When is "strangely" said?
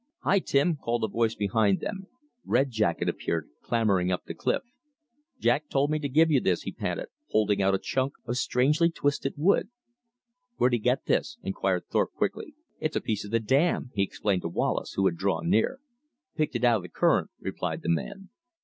8.35-8.89